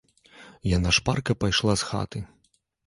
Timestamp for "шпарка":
0.99-1.39